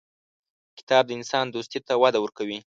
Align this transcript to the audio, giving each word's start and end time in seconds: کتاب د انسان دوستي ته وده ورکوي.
کتاب 0.77 1.03
د 1.07 1.11
انسان 1.19 1.45
دوستي 1.49 1.79
ته 1.87 1.93
وده 2.03 2.19
ورکوي. 2.21 2.59